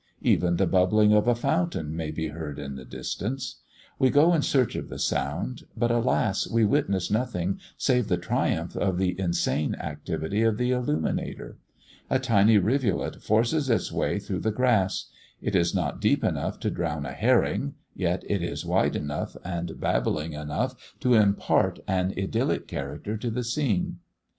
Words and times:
Even 0.23 0.55
the 0.57 0.65
bubbling 0.65 1.13
of 1.13 1.27
a 1.27 1.35
fountain 1.35 1.95
may 1.95 2.09
be 2.09 2.29
heard 2.29 2.57
in 2.57 2.73
the 2.73 2.85
distance. 2.85 3.61
We 3.99 4.09
go 4.09 4.33
in 4.33 4.41
search 4.41 4.75
of 4.75 4.89
the 4.89 4.97
sound; 4.97 5.65
but, 5.77 5.91
alas, 5.91 6.47
we 6.47 6.65
witness 6.65 7.11
nothing 7.11 7.59
save 7.77 8.07
the 8.07 8.17
triumph 8.17 8.75
of 8.75 8.97
the 8.97 9.15
insane 9.19 9.75
activity 9.75 10.41
of 10.41 10.57
the 10.57 10.71
illuminator. 10.71 11.59
A 12.09 12.17
tiny 12.17 12.57
rivulet 12.57 13.21
forces 13.21 13.69
its 13.69 13.91
way 13.91 14.17
through 14.17 14.39
the 14.39 14.49
grass; 14.51 15.05
it 15.39 15.55
is 15.55 15.75
not 15.75 16.01
deep 16.01 16.23
enough 16.23 16.59
to 16.61 16.71
drown 16.71 17.05
a 17.05 17.13
herring, 17.13 17.75
yet 17.93 18.23
it 18.25 18.41
is 18.41 18.65
wide 18.65 18.95
enough 18.95 19.37
and 19.45 19.79
babbling 19.79 20.33
enough 20.33 20.95
to 21.01 21.13
impart 21.13 21.77
an 21.87 22.11
idyllic 22.17 22.67
character 22.67 23.17
to 23.17 23.29
the 23.29 23.43
scene. 23.43 23.97